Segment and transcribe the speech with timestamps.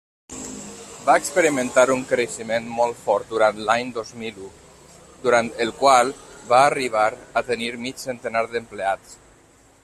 [1.09, 4.49] Va experimentar un creixement molt fort durant l'any dos mil u,
[5.27, 6.11] durant el qual
[6.55, 7.07] va arribar
[7.43, 9.17] a tenir mig centenar d'empleats.